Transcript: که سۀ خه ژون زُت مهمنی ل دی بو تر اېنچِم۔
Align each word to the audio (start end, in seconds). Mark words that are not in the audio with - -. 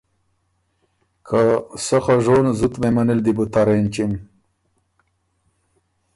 که 1.27 1.41
سۀ 1.85 1.97
خه 2.03 2.15
ژون 2.23 2.45
زُت 2.59 2.73
مهمنی 2.81 3.13
ل 3.17 3.19
دی 3.25 3.31
بو 3.37 3.45
تر 3.53 3.67
اېنچِم۔ 3.71 4.11